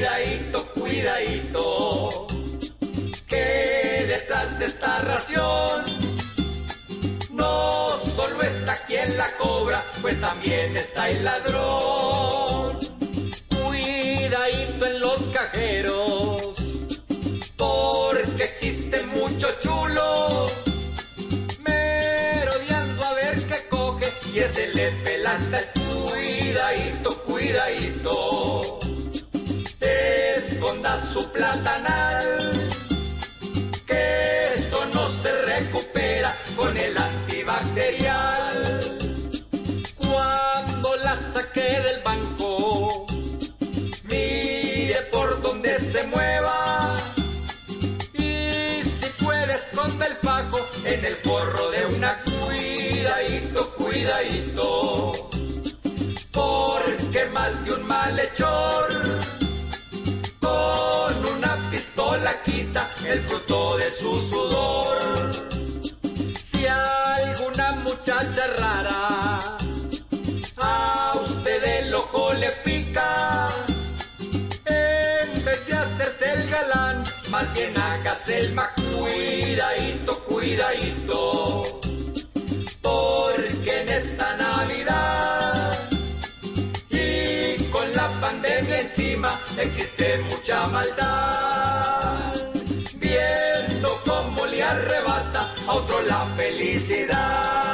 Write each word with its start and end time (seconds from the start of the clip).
Cuidadito, 0.00 0.66
cuidadito, 0.72 2.26
que 3.28 4.06
detrás 4.08 4.58
de 4.58 4.64
esta 4.64 4.98
ración 5.00 5.84
no 7.32 7.98
solo 8.16 8.42
está 8.42 8.82
quien 8.84 9.14
la 9.18 9.30
cobra, 9.36 9.84
pues 10.00 10.18
también 10.18 10.74
está 10.74 11.10
el 11.10 11.22
ladrón. 11.22 12.78
Cuidadito 13.62 14.86
en 14.86 15.00
los 15.00 15.20
cajeros, 15.34 16.54
porque 17.58 18.44
existe 18.44 19.02
mucho 19.02 19.48
chulo, 19.60 20.46
merodeando 21.58 23.04
a 23.04 23.12
ver 23.12 23.46
qué 23.46 23.68
coge 23.68 24.06
y 24.32 24.38
ese 24.38 24.66
le 24.68 24.92
pela 25.04 25.32
hasta 25.32 25.58
el 25.58 25.68
cuidadito, 25.90 27.22
cuidadito. 27.24 28.29
Su 31.12 31.28
platanal, 31.32 32.68
que 33.84 34.54
esto 34.54 34.84
no 34.94 35.08
se 35.08 35.32
recupera 35.42 36.32
con 36.54 36.76
el 36.76 36.96
antibacterial. 36.96 38.80
Cuando 39.96 40.96
la 40.96 41.16
saqué 41.16 41.80
del 41.80 42.00
banco, 42.04 43.06
mire 44.08 45.02
por 45.10 45.42
donde 45.42 45.80
se 45.80 46.06
mueva. 46.06 46.94
Y 48.14 48.82
si 48.84 49.24
puede 49.24 49.54
esconde 49.54 50.06
el 50.06 50.16
paco 50.18 50.58
en 50.84 51.04
el 51.04 51.16
forro 51.16 51.70
de 51.72 51.86
una 51.86 52.22
cuidadito, 52.22 53.74
cuidadito. 53.74 55.12
Porque 56.30 57.26
más 57.32 57.64
de 57.64 57.72
un 57.72 57.82
malhechor 57.82 59.29
con 61.94 62.04
una 62.04 62.34
pistola 62.34 62.42
quita 62.42 62.88
el 63.06 63.20
fruto 63.20 63.76
de 63.78 63.90
su 63.90 64.30
sudor. 64.30 64.98
Si 66.34 66.66
alguna 66.66 67.72
muchacha 67.84 68.46
rara 68.58 69.56
a 70.58 71.14
usted 71.16 71.64
el 71.64 71.94
ojo 71.94 72.32
le 72.34 72.50
pica, 72.64 73.48
en 74.66 75.44
vez 75.44 75.66
de 75.66 75.74
hacerse 75.74 76.32
el 76.32 76.50
galán, 76.50 77.02
más 77.30 77.54
bien 77.54 77.76
hágase 77.76 78.38
el 78.38 78.52
ma 78.52 78.72
cuidadito, 78.74 80.24
cuidadito, 80.24 81.80
porque 82.82 83.80
en 83.82 83.88
esta 83.88 84.29
pandemia 88.40 88.80
encima 88.80 89.38
existe 89.58 90.18
mucha 90.30 90.66
maldad. 90.68 92.34
Viendo 92.96 94.00
cómo 94.04 94.46
le 94.46 94.62
arrebata 94.62 95.52
a 95.66 95.72
otro 95.72 96.00
la 96.02 96.24
felicidad. 96.36 97.69